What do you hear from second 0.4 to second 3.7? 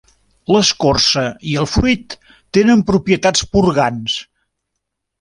L'escorça i el fruit tenen propietats